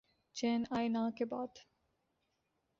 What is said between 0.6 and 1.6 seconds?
آئے نہ کے بعد